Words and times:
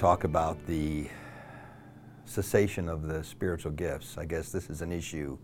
talk 0.00 0.24
about 0.24 0.56
the 0.66 1.06
cessation 2.24 2.88
of 2.88 3.06
the 3.06 3.22
spiritual 3.22 3.70
gifts. 3.70 4.16
I 4.16 4.24
guess 4.24 4.50
this 4.50 4.70
is 4.70 4.80
an 4.80 4.92
issue 4.92 5.36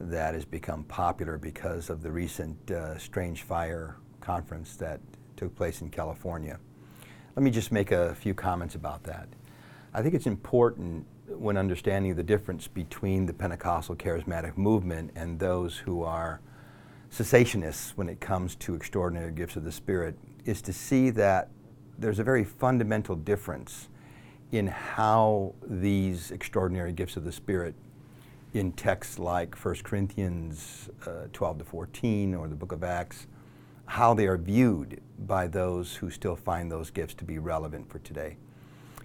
that 0.00 0.32
has 0.32 0.46
become 0.46 0.82
popular 0.84 1.36
because 1.36 1.90
of 1.90 2.02
the 2.02 2.10
recent 2.10 2.70
uh, 2.70 2.96
Strange 2.96 3.42
Fire 3.42 3.98
conference 4.22 4.76
that 4.76 5.00
took 5.36 5.54
place 5.54 5.82
in 5.82 5.90
California. 5.90 6.58
Let 7.36 7.42
me 7.42 7.50
just 7.50 7.70
make 7.70 7.92
a 7.92 8.14
few 8.14 8.32
comments 8.32 8.76
about 8.76 9.02
that. 9.02 9.28
I 9.92 10.00
think 10.00 10.14
it's 10.14 10.26
important 10.26 11.04
when 11.28 11.58
understanding 11.58 12.14
the 12.14 12.22
difference 12.22 12.66
between 12.66 13.26
the 13.26 13.34
Pentecostal 13.34 13.94
charismatic 13.94 14.56
movement 14.56 15.10
and 15.14 15.38
those 15.38 15.76
who 15.76 16.02
are 16.02 16.40
cessationists 17.10 17.90
when 17.90 18.08
it 18.08 18.20
comes 18.20 18.54
to 18.54 18.74
extraordinary 18.74 19.32
gifts 19.32 19.56
of 19.56 19.64
the 19.64 19.72
Spirit 19.72 20.16
is 20.46 20.62
to 20.62 20.72
see 20.72 21.10
that 21.10 21.50
there's 21.98 22.18
a 22.18 22.24
very 22.24 22.44
fundamental 22.44 23.16
difference 23.16 23.88
in 24.52 24.66
how 24.66 25.54
these 25.66 26.30
extraordinary 26.30 26.92
gifts 26.92 27.16
of 27.16 27.24
the 27.24 27.32
Spirit 27.32 27.74
in 28.54 28.72
texts 28.72 29.18
like 29.18 29.56
1 29.56 29.76
Corinthians 29.82 30.88
uh, 31.06 31.26
12 31.32 31.58
to 31.58 31.64
14 31.64 32.34
or 32.34 32.48
the 32.48 32.54
book 32.54 32.72
of 32.72 32.84
Acts, 32.84 33.26
how 33.86 34.14
they 34.14 34.26
are 34.26 34.36
viewed 34.36 35.00
by 35.26 35.46
those 35.46 35.96
who 35.96 36.10
still 36.10 36.36
find 36.36 36.70
those 36.70 36.90
gifts 36.90 37.14
to 37.14 37.24
be 37.24 37.38
relevant 37.38 37.90
for 37.90 37.98
today. 38.00 38.36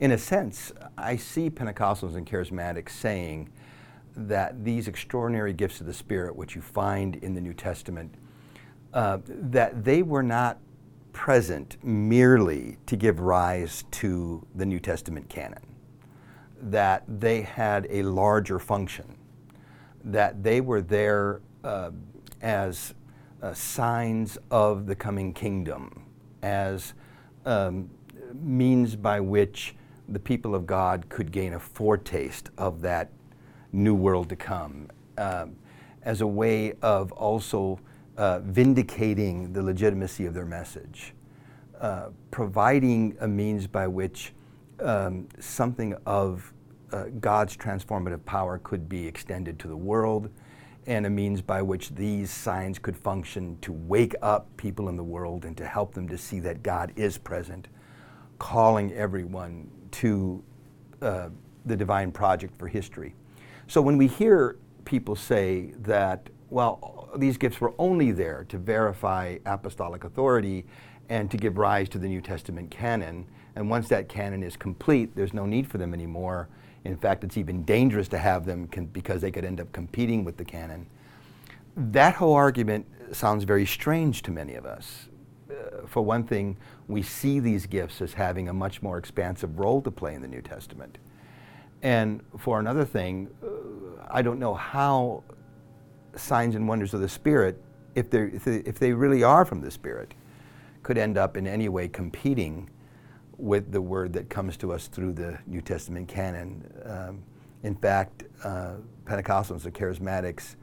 In 0.00 0.12
a 0.12 0.18
sense, 0.18 0.72
I 0.98 1.16
see 1.16 1.50
Pentecostals 1.50 2.16
and 2.16 2.26
Charismatics 2.26 2.90
saying 2.90 3.50
that 4.16 4.64
these 4.64 4.88
extraordinary 4.88 5.52
gifts 5.52 5.80
of 5.80 5.86
the 5.86 5.94
Spirit, 5.94 6.36
which 6.36 6.54
you 6.54 6.62
find 6.62 7.16
in 7.16 7.34
the 7.34 7.40
New 7.40 7.54
Testament, 7.54 8.14
uh, 8.92 9.18
that 9.26 9.84
they 9.84 10.02
were 10.02 10.22
not 10.22 10.58
present 11.14 11.78
merely 11.82 12.76
to 12.84 12.96
give 12.96 13.20
rise 13.20 13.84
to 13.92 14.46
the 14.54 14.66
New 14.66 14.80
Testament 14.80 15.30
canon, 15.30 15.62
that 16.60 17.04
they 17.08 17.40
had 17.40 17.86
a 17.88 18.02
larger 18.02 18.58
function, 18.58 19.16
that 20.04 20.42
they 20.42 20.60
were 20.60 20.82
there 20.82 21.40
uh, 21.62 21.92
as 22.42 22.92
uh, 23.42 23.54
signs 23.54 24.36
of 24.50 24.86
the 24.86 24.94
coming 24.94 25.32
kingdom, 25.32 26.04
as 26.42 26.92
um, 27.46 27.88
means 28.34 28.96
by 28.96 29.20
which 29.20 29.74
the 30.08 30.18
people 30.18 30.54
of 30.54 30.66
God 30.66 31.08
could 31.08 31.32
gain 31.32 31.54
a 31.54 31.60
foretaste 31.60 32.50
of 32.58 32.82
that 32.82 33.10
new 33.72 33.94
world 33.94 34.28
to 34.28 34.36
come, 34.36 34.88
um, 35.16 35.56
as 36.02 36.20
a 36.20 36.26
way 36.26 36.74
of 36.82 37.12
also 37.12 37.78
uh, 38.16 38.40
vindicating 38.40 39.52
the 39.52 39.62
legitimacy 39.62 40.26
of 40.26 40.34
their 40.34 40.44
message, 40.44 41.14
uh, 41.80 42.08
providing 42.30 43.16
a 43.20 43.28
means 43.28 43.66
by 43.66 43.86
which 43.86 44.32
um, 44.80 45.28
something 45.40 45.94
of 46.06 46.52
uh, 46.92 47.04
God's 47.20 47.56
transformative 47.56 48.24
power 48.24 48.58
could 48.58 48.88
be 48.88 49.06
extended 49.06 49.58
to 49.60 49.68
the 49.68 49.76
world, 49.76 50.30
and 50.86 51.06
a 51.06 51.10
means 51.10 51.40
by 51.40 51.62
which 51.62 51.90
these 51.90 52.30
signs 52.30 52.78
could 52.78 52.96
function 52.96 53.58
to 53.62 53.72
wake 53.72 54.14
up 54.22 54.54
people 54.56 54.88
in 54.88 54.96
the 54.96 55.04
world 55.04 55.44
and 55.44 55.56
to 55.56 55.66
help 55.66 55.94
them 55.94 56.08
to 56.08 56.18
see 56.18 56.40
that 56.40 56.62
God 56.62 56.92
is 56.94 57.18
present, 57.18 57.68
calling 58.38 58.92
everyone 58.92 59.70
to 59.92 60.42
uh, 61.00 61.30
the 61.64 61.76
divine 61.76 62.12
project 62.12 62.54
for 62.56 62.68
history. 62.68 63.14
So 63.66 63.80
when 63.80 63.96
we 63.96 64.06
hear 64.06 64.58
people 64.84 65.16
say 65.16 65.72
that, 65.78 66.28
well, 66.50 66.93
these 67.16 67.36
gifts 67.36 67.60
were 67.60 67.74
only 67.78 68.12
there 68.12 68.44
to 68.48 68.58
verify 68.58 69.38
apostolic 69.46 70.04
authority 70.04 70.64
and 71.08 71.30
to 71.30 71.36
give 71.36 71.58
rise 71.58 71.88
to 71.90 71.98
the 71.98 72.08
New 72.08 72.20
Testament 72.20 72.70
canon, 72.70 73.26
and 73.56 73.70
once 73.70 73.88
that 73.88 74.08
canon 74.08 74.42
is 74.42 74.56
complete, 74.56 75.14
there's 75.14 75.34
no 75.34 75.46
need 75.46 75.66
for 75.66 75.78
them 75.78 75.94
anymore. 75.94 76.48
In 76.84 76.96
fact, 76.96 77.24
it's 77.24 77.36
even 77.36 77.62
dangerous 77.64 78.08
to 78.08 78.18
have 78.18 78.44
them 78.44 78.68
because 78.92 79.20
they 79.22 79.30
could 79.30 79.44
end 79.44 79.60
up 79.60 79.72
competing 79.72 80.24
with 80.24 80.36
the 80.36 80.44
canon. 80.44 80.86
That 81.76 82.14
whole 82.14 82.34
argument 82.34 82.86
sounds 83.12 83.44
very 83.44 83.66
strange 83.66 84.22
to 84.22 84.30
many 84.30 84.54
of 84.54 84.66
us. 84.66 85.08
Uh, 85.50 85.86
for 85.86 86.02
one 86.02 86.24
thing, 86.24 86.56
we 86.88 87.02
see 87.02 87.40
these 87.40 87.66
gifts 87.66 88.00
as 88.00 88.14
having 88.14 88.48
a 88.48 88.52
much 88.52 88.82
more 88.82 88.98
expansive 88.98 89.58
role 89.58 89.82
to 89.82 89.90
play 89.90 90.14
in 90.14 90.22
the 90.22 90.28
New 90.28 90.42
Testament. 90.42 90.98
And 91.82 92.22
for 92.38 92.60
another 92.60 92.84
thing, 92.84 93.28
uh, 93.42 93.48
I 94.10 94.22
don't 94.22 94.38
know 94.38 94.54
how 94.54 95.22
signs 96.16 96.54
and 96.54 96.68
wonders 96.68 96.94
of 96.94 97.00
the 97.00 97.08
Spirit, 97.08 97.60
if, 97.94 98.10
they, 98.10 98.22
if 98.22 98.78
they 98.78 98.92
really 98.92 99.22
are 99.22 99.44
from 99.44 99.60
the 99.60 99.70
Spirit, 99.70 100.14
could 100.82 100.98
end 100.98 101.16
up 101.16 101.36
in 101.36 101.46
any 101.46 101.68
way 101.68 101.88
competing 101.88 102.68
with 103.38 103.72
the 103.72 103.80
word 103.80 104.12
that 104.12 104.28
comes 104.28 104.56
to 104.58 104.72
us 104.72 104.86
through 104.86 105.12
the 105.12 105.38
New 105.46 105.60
Testament 105.60 106.08
canon. 106.08 106.70
Um, 106.84 107.22
in 107.62 107.74
fact, 107.74 108.24
uh, 108.44 108.74
Pentecostals 109.04 109.66
or 109.66 109.70
charismatics 109.70 110.56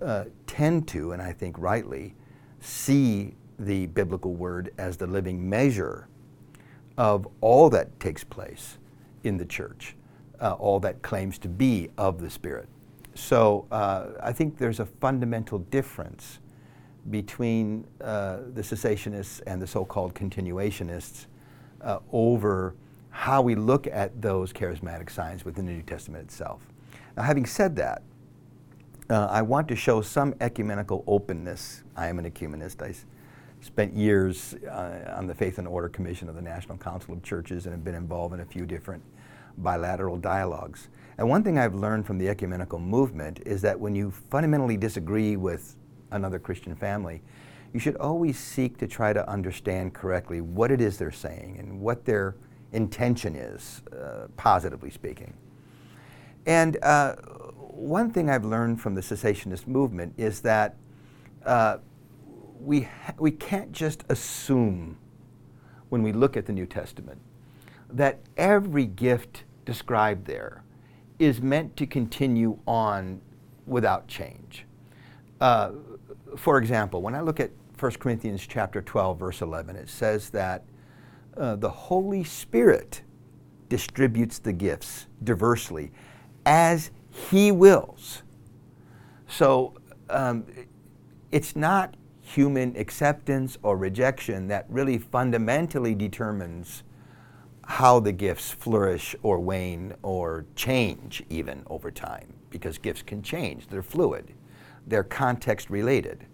uh, 0.00 0.24
tend 0.46 0.86
to, 0.88 1.12
and 1.12 1.20
I 1.20 1.32
think 1.32 1.58
rightly, 1.58 2.14
see 2.60 3.34
the 3.58 3.86
biblical 3.86 4.34
word 4.34 4.72
as 4.78 4.96
the 4.96 5.06
living 5.06 5.48
measure 5.48 6.08
of 6.96 7.26
all 7.40 7.68
that 7.70 7.98
takes 8.00 8.24
place 8.24 8.78
in 9.24 9.36
the 9.36 9.44
church, 9.44 9.96
uh, 10.40 10.52
all 10.52 10.80
that 10.80 11.02
claims 11.02 11.38
to 11.38 11.48
be 11.48 11.90
of 11.98 12.20
the 12.20 12.30
Spirit. 12.30 12.68
So 13.16 13.66
uh, 13.70 14.08
I 14.22 14.32
think 14.32 14.58
there's 14.58 14.78
a 14.78 14.86
fundamental 14.86 15.58
difference 15.58 16.38
between 17.10 17.86
uh, 18.00 18.38
the 18.52 18.60
cessationists 18.60 19.40
and 19.46 19.60
the 19.60 19.66
so-called 19.66 20.14
continuationists 20.14 21.26
uh, 21.80 22.00
over 22.12 22.74
how 23.10 23.40
we 23.40 23.54
look 23.54 23.86
at 23.86 24.20
those 24.20 24.52
charismatic 24.52 25.10
signs 25.10 25.44
within 25.46 25.64
the 25.64 25.72
New 25.72 25.82
Testament 25.82 26.24
itself. 26.24 26.60
Now, 27.16 27.22
having 27.22 27.46
said 27.46 27.74
that, 27.76 28.02
uh, 29.08 29.28
I 29.30 29.40
want 29.40 29.66
to 29.68 29.76
show 29.76 30.02
some 30.02 30.34
ecumenical 30.40 31.02
openness. 31.06 31.84
I 31.96 32.08
am 32.08 32.18
an 32.18 32.30
ecumenist. 32.30 32.82
I 32.82 32.94
spent 33.64 33.94
years 33.94 34.54
uh, 34.70 35.14
on 35.16 35.26
the 35.26 35.34
Faith 35.34 35.58
and 35.58 35.66
Order 35.66 35.88
Commission 35.88 36.28
of 36.28 36.34
the 36.34 36.42
National 36.42 36.76
Council 36.76 37.14
of 37.14 37.22
Churches 37.22 37.64
and 37.64 37.72
have 37.72 37.84
been 37.84 37.94
involved 37.94 38.34
in 38.34 38.40
a 38.40 38.44
few 38.44 38.66
different 38.66 39.02
bilateral 39.58 40.16
dialogues. 40.16 40.88
And 41.18 41.28
one 41.28 41.42
thing 41.42 41.58
I've 41.58 41.74
learned 41.74 42.06
from 42.06 42.18
the 42.18 42.28
ecumenical 42.28 42.78
movement 42.78 43.40
is 43.46 43.62
that 43.62 43.78
when 43.78 43.94
you 43.94 44.10
fundamentally 44.10 44.76
disagree 44.76 45.36
with 45.36 45.76
another 46.10 46.38
Christian 46.38 46.76
family, 46.76 47.22
you 47.72 47.80
should 47.80 47.96
always 47.96 48.38
seek 48.38 48.78
to 48.78 48.86
try 48.86 49.12
to 49.12 49.28
understand 49.28 49.94
correctly 49.94 50.40
what 50.40 50.70
it 50.70 50.80
is 50.80 50.98
they're 50.98 51.10
saying 51.10 51.56
and 51.58 51.80
what 51.80 52.04
their 52.04 52.36
intention 52.72 53.34
is, 53.34 53.82
uh, 53.92 54.26
positively 54.36 54.90
speaking. 54.90 55.34
And 56.46 56.78
uh, 56.82 57.16
one 57.16 58.10
thing 58.10 58.30
I've 58.30 58.44
learned 58.44 58.80
from 58.80 58.94
the 58.94 59.00
cessationist 59.00 59.66
movement 59.66 60.14
is 60.16 60.40
that 60.42 60.76
uh, 61.44 61.78
we, 62.60 62.82
ha- 62.82 63.14
we 63.18 63.30
can't 63.30 63.72
just 63.72 64.04
assume 64.08 64.98
when 65.88 66.02
we 66.02 66.12
look 66.12 66.36
at 66.36 66.46
the 66.46 66.52
New 66.52 66.66
Testament 66.66 67.20
that 67.90 68.20
every 68.36 68.86
gift 68.86 69.44
described 69.66 70.26
there 70.26 70.62
is 71.18 71.42
meant 71.42 71.76
to 71.76 71.86
continue 71.86 72.58
on 72.66 73.20
without 73.66 74.08
change. 74.08 74.64
Uh, 75.40 75.72
for 76.36 76.56
example, 76.58 77.02
when 77.02 77.14
I 77.14 77.20
look 77.20 77.40
at 77.40 77.50
1 77.78 77.92
Corinthians 77.92 78.46
chapter 78.46 78.80
12, 78.80 79.18
verse 79.18 79.42
11, 79.42 79.76
it 79.76 79.90
says 79.90 80.30
that 80.30 80.64
uh, 81.36 81.56
the 81.56 81.68
Holy 81.68 82.24
Spirit 82.24 83.02
distributes 83.68 84.38
the 84.38 84.52
gifts 84.52 85.06
diversely 85.22 85.92
as 86.46 86.90
He 87.10 87.52
wills. 87.52 88.22
So 89.28 89.74
um, 90.08 90.46
it's 91.32 91.56
not 91.56 91.96
human 92.20 92.76
acceptance 92.76 93.58
or 93.62 93.76
rejection 93.76 94.48
that 94.48 94.66
really 94.68 94.98
fundamentally 94.98 95.94
determines 95.94 96.82
how 97.66 98.00
the 98.00 98.12
gifts 98.12 98.50
flourish 98.50 99.14
or 99.22 99.38
wane 99.38 99.94
or 100.02 100.46
change 100.54 101.22
even 101.28 101.62
over 101.68 101.90
time, 101.90 102.32
because 102.50 102.78
gifts 102.78 103.02
can 103.02 103.22
change, 103.22 103.68
they're 103.68 103.82
fluid 103.82 104.32
they're 104.86 105.04
context 105.04 105.68
related. 105.68 106.24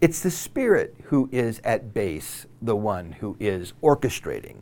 It's 0.00 0.20
the 0.20 0.30
Spirit 0.30 0.96
who 1.04 1.28
is 1.30 1.60
at 1.62 1.94
base 1.94 2.46
the 2.60 2.74
one 2.74 3.12
who 3.12 3.36
is 3.38 3.72
orchestrating 3.82 4.56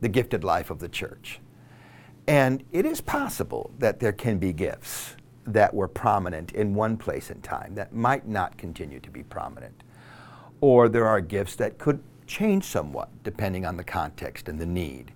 the 0.00 0.08
gifted 0.08 0.44
life 0.44 0.70
of 0.70 0.78
the 0.78 0.88
church. 0.88 1.40
And 2.28 2.62
it 2.72 2.86
is 2.86 3.00
possible 3.00 3.72
that 3.78 3.98
there 3.98 4.12
can 4.12 4.38
be 4.38 4.52
gifts 4.52 5.16
that 5.44 5.74
were 5.74 5.88
prominent 5.88 6.52
in 6.52 6.74
one 6.74 6.96
place 6.96 7.30
in 7.30 7.40
time 7.40 7.74
that 7.74 7.94
might 7.94 8.28
not 8.28 8.58
continue 8.58 9.00
to 9.00 9.10
be 9.10 9.22
prominent. 9.22 9.82
Or 10.60 10.88
there 10.88 11.06
are 11.06 11.20
gifts 11.20 11.56
that 11.56 11.78
could 11.78 12.00
change 12.26 12.64
somewhat 12.64 13.08
depending 13.22 13.64
on 13.64 13.76
the 13.76 13.84
context 13.84 14.48
and 14.48 14.58
the 14.58 14.66
need. 14.66 15.12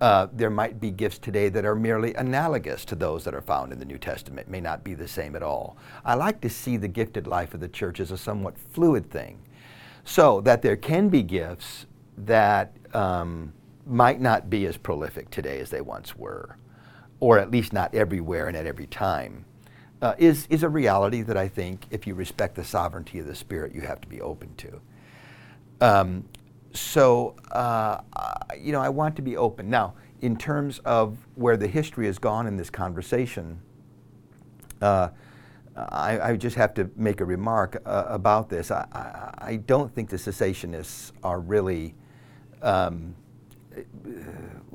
Uh, 0.00 0.28
there 0.32 0.50
might 0.50 0.80
be 0.80 0.90
gifts 0.90 1.18
today 1.18 1.50
that 1.50 1.66
are 1.66 1.74
merely 1.74 2.14
analogous 2.14 2.86
to 2.86 2.94
those 2.94 3.22
that 3.24 3.34
are 3.34 3.42
found 3.42 3.70
in 3.70 3.78
the 3.78 3.84
New 3.84 3.98
Testament, 3.98 4.48
may 4.48 4.60
not 4.60 4.82
be 4.82 4.94
the 4.94 5.06
same 5.06 5.36
at 5.36 5.42
all. 5.42 5.76
I 6.04 6.14
like 6.14 6.40
to 6.40 6.48
see 6.48 6.78
the 6.78 6.88
gifted 6.88 7.26
life 7.26 7.52
of 7.52 7.60
the 7.60 7.68
church 7.68 8.00
as 8.00 8.10
a 8.10 8.16
somewhat 8.16 8.56
fluid 8.56 9.10
thing, 9.10 9.40
so 10.04 10.40
that 10.40 10.62
there 10.62 10.76
can 10.76 11.10
be 11.10 11.22
gifts 11.22 11.84
that 12.16 12.74
um, 12.94 13.52
might 13.86 14.20
not 14.20 14.48
be 14.48 14.66
as 14.66 14.78
prolific 14.78 15.30
today 15.30 15.60
as 15.60 15.68
they 15.68 15.82
once 15.82 16.16
were, 16.16 16.56
or 17.18 17.38
at 17.38 17.50
least 17.50 17.72
not 17.72 17.94
everywhere 17.94 18.48
and 18.48 18.56
at 18.56 18.66
every 18.66 18.86
time, 18.86 19.44
uh, 20.00 20.14
is, 20.16 20.46
is 20.48 20.62
a 20.62 20.68
reality 20.68 21.20
that 21.20 21.36
I 21.36 21.46
think, 21.46 21.84
if 21.90 22.06
you 22.06 22.14
respect 22.14 22.54
the 22.54 22.64
sovereignty 22.64 23.18
of 23.18 23.26
the 23.26 23.34
Spirit, 23.34 23.74
you 23.74 23.82
have 23.82 24.00
to 24.00 24.08
be 24.08 24.22
open 24.22 24.54
to. 24.56 24.80
Um, 25.82 26.24
so, 26.72 27.34
uh, 27.50 28.00
you 28.58 28.72
know, 28.72 28.80
I 28.80 28.88
want 28.88 29.16
to 29.16 29.22
be 29.22 29.36
open. 29.36 29.68
Now, 29.68 29.94
in 30.20 30.36
terms 30.36 30.78
of 30.80 31.18
where 31.34 31.56
the 31.56 31.66
history 31.66 32.06
has 32.06 32.18
gone 32.18 32.46
in 32.46 32.56
this 32.56 32.70
conversation, 32.70 33.60
uh, 34.80 35.08
I, 35.76 36.20
I, 36.20 36.36
just 36.36 36.56
have 36.56 36.74
to 36.74 36.90
make 36.96 37.20
a 37.20 37.24
remark 37.24 37.80
uh, 37.86 38.04
about 38.08 38.48
this. 38.48 38.70
I, 38.70 38.86
I, 38.92 39.50
I, 39.52 39.56
don't 39.56 39.94
think 39.94 40.10
the 40.10 40.16
cessationists 40.16 41.12
are 41.22 41.40
really 41.40 41.94
um, 42.60 43.14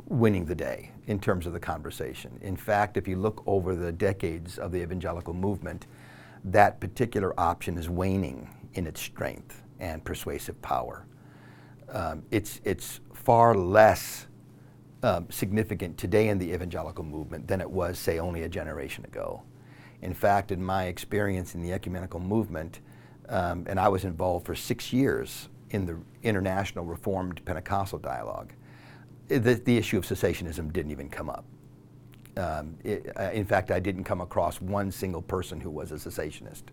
winning 0.08 0.46
the 0.46 0.56
day 0.56 0.92
in 1.08 1.20
terms 1.20 1.46
of 1.46 1.54
the 1.54 1.60
conversation. 1.60 2.40
In 2.42 2.56
fact, 2.56 2.98
if 2.98 3.08
you 3.08 3.18
look 3.18 3.44
over 3.46 3.76
the 3.76 3.92
decades 3.92 4.58
of 4.58 4.72
the 4.72 4.82
evangelical 4.82 5.34
movement, 5.34 5.88
that 6.46 6.80
particular 6.80 7.38
option 7.40 7.78
is 7.78 7.90
waning 7.90 8.50
in 8.74 8.88
its 8.88 9.02
strength 9.02 9.64
and 9.80 10.04
persuasive 10.04 10.60
power. 10.62 11.06
Um, 11.90 12.24
it's, 12.32 12.62
it's 12.64 13.00
far 13.14 13.56
less 13.56 14.28
um, 15.04 15.28
significant 15.30 15.98
today 15.98 16.30
in 16.30 16.40
the 16.40 16.52
evangelical 16.52 17.04
movement 17.04 17.48
than 17.48 17.62
it 17.62 17.70
was, 17.70 18.00
say, 18.00 18.20
only 18.20 18.44
a 18.44 18.50
generation 18.50 19.06
ago. 19.06 19.44
In 20.02 20.14
fact, 20.14 20.52
in 20.52 20.64
my 20.64 20.86
experience 20.86 21.56
in 21.56 21.62
the 21.62 21.72
ecumenical 21.72 22.20
movement, 22.20 22.80
um, 23.30 23.66
and 23.68 23.80
I 23.80 23.88
was 23.88 24.04
involved 24.04 24.46
for 24.46 24.56
six 24.56 24.92
years 24.92 25.50
in 25.72 25.86
the 25.86 25.98
International 26.24 26.86
Reformed 26.86 27.44
Pentecostal 27.46 28.00
Dialogue, 28.00 28.54
the, 29.28 29.40
the 29.40 29.78
issue 29.78 29.98
of 29.98 30.06
cessationism 30.06 30.72
didn't 30.72 30.92
even 30.92 31.10
come 31.10 31.30
up. 31.30 31.46
Um, 32.38 32.78
it, 32.84 33.12
uh, 33.18 33.32
in 33.32 33.46
fact, 33.46 33.72
I 33.72 33.80
didn't 33.80 34.04
come 34.04 34.22
across 34.22 34.62
one 34.62 34.92
single 34.92 35.22
person 35.22 35.60
who 35.60 35.70
was 35.70 35.92
a 35.92 35.96
cessationist 35.96 36.64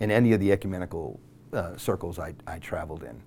in 0.00 0.10
any 0.10 0.32
of 0.32 0.40
the 0.40 0.52
ecumenical 0.52 1.20
uh, 1.52 1.76
circles 1.76 2.18
I, 2.18 2.34
I 2.46 2.58
traveled 2.58 3.02
in. 3.02 3.22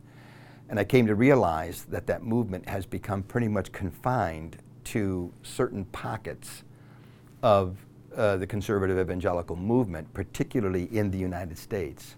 And 0.69 0.79
I 0.79 0.83
came 0.83 1.07
to 1.07 1.15
realize 1.15 1.85
that 1.85 2.05
that 2.07 2.23
movement 2.23 2.69
has 2.69 2.85
become 2.85 3.23
pretty 3.23 3.47
much 3.47 3.71
confined 3.71 4.57
to 4.85 5.33
certain 5.41 5.85
pockets 5.85 6.63
of 7.41 7.77
uh, 8.15 8.37
the 8.37 8.45
conservative 8.45 8.99
evangelical 8.99 9.55
movement, 9.55 10.13
particularly 10.13 10.83
in 10.95 11.09
the 11.09 11.17
United 11.17 11.57
States. 11.57 12.15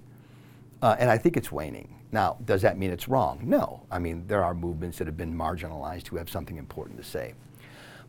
Uh, 0.82 0.96
and 1.00 1.10
I 1.10 1.18
think 1.18 1.38
it's 1.38 1.52
waning. 1.52 1.96
Now, 2.12 2.38
does 2.44 2.62
that 2.64 2.78
mean 2.78 2.92
it's 2.92 3.08
wrong? 3.08 3.40
No. 3.44 3.84
I 3.90 4.00
mean, 4.00 4.26
there 4.28 4.44
are 4.44 4.54
movements 4.54 4.98
that 4.98 5.08
have 5.08 5.16
been 5.16 5.34
marginalized 5.34 6.08
who 6.08 6.18
have 6.18 6.30
something 6.30 6.58
important 6.58 6.98
to 6.98 7.04
say. 7.04 7.34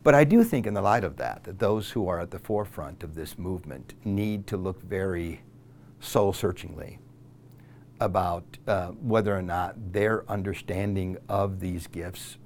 But 0.03 0.15
I 0.15 0.25
do 0.25 0.43
think, 0.43 0.67
in 0.67 0.73
the 0.73 0.81
light 0.81 1.05
of 1.05 1.15
that, 1.17 1.45
that 1.45 1.59
those 1.59 1.91
who 1.91 2.09
are 2.09 2.19
at 2.19 2.31
the 2.31 2.39
forefront 2.39 3.03
of 3.03 3.15
this 3.15 3.37
movement 3.37 3.93
need 4.03 4.47
to 4.47 4.57
look 4.57 4.81
very 4.81 5.41
soul 6.01 6.33
searchingly 6.33 6.99
about 7.99 8.43
uh, 8.67 8.87
whether 8.87 9.35
or 9.37 9.41
not 9.41 9.93
their 9.93 10.29
understanding 10.29 11.17
of 11.29 11.59
these 11.59 11.87
gifts 11.87 12.37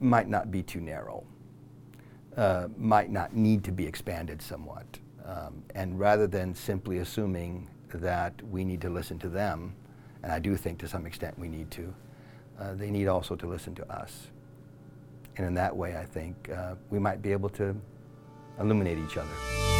might 0.00 0.28
not 0.28 0.50
be 0.50 0.62
too 0.62 0.80
narrow, 0.80 1.24
uh, 2.36 2.68
might 2.76 3.10
not 3.10 3.34
need 3.34 3.62
to 3.64 3.72
be 3.72 3.86
expanded 3.86 4.40
somewhat. 4.40 4.98
Um, 5.24 5.62
and 5.74 5.98
rather 5.98 6.26
than 6.26 6.54
simply 6.54 6.98
assuming 6.98 7.68
that 7.94 8.40
we 8.50 8.64
need 8.64 8.80
to 8.80 8.90
listen 8.90 9.18
to 9.18 9.28
them, 9.28 9.74
and 10.22 10.32
I 10.32 10.38
do 10.38 10.56
think 10.56 10.78
to 10.80 10.88
some 10.88 11.06
extent 11.06 11.38
we 11.38 11.48
need 11.48 11.70
to, 11.72 11.94
uh, 12.58 12.74
they 12.74 12.90
need 12.90 13.08
also 13.08 13.36
to 13.36 13.46
listen 13.46 13.74
to 13.76 13.92
us. 13.92 14.28
And 15.36 15.46
in 15.46 15.54
that 15.54 15.74
way, 15.74 15.96
I 15.96 16.04
think 16.04 16.50
uh, 16.50 16.74
we 16.90 16.98
might 16.98 17.22
be 17.22 17.32
able 17.32 17.48
to 17.50 17.74
illuminate 18.58 18.98
each 18.98 19.16
other. 19.16 19.79